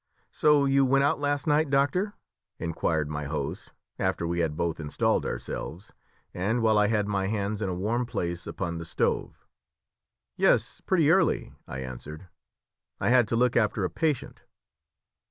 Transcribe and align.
"So 0.31 0.65
you 0.65 0.83
went 0.83 1.03
out 1.03 1.19
last 1.19 1.45
night, 1.45 1.69
doctor?" 1.69 2.13
inquired 2.57 3.07
my 3.07 3.25
host, 3.25 3.71
after 3.99 4.25
we 4.25 4.39
had 4.39 4.57
both 4.57 4.79
installed 4.79 5.27
ourselves, 5.27 5.91
and 6.33 6.63
while 6.63 6.79
I 6.79 6.87
had 6.87 7.07
my 7.07 7.27
hands 7.27 7.61
in 7.61 7.69
a 7.69 7.75
warm 7.75 8.07
place 8.07 8.47
upon 8.47 8.79
the 8.79 8.83
stove. 8.85 9.45
"Yes, 10.35 10.81
pretty 10.87 11.11
early," 11.11 11.53
I 11.67 11.81
answered. 11.81 12.27
"I 12.99 13.09
had 13.09 13.27
to 13.27 13.35
look 13.35 13.55
after 13.55 13.83
a 13.83 13.91
patient." 13.91 14.41